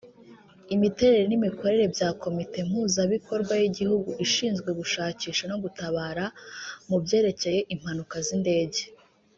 imiterere 0.75 1.23
n’imikorere 1.27 1.85
bya 1.95 2.09
Komite 2.23 2.57
Mpuzabikorwa 2.69 3.53
y’Igihugu 3.61 4.09
ishinzwe 4.25 4.69
gushakisha 4.79 5.43
no 5.51 5.57
gutabara 5.63 6.25
mu 6.89 6.97
byerekeye 7.03 7.59
impanuka 7.73 8.15
z’indege 8.27 8.81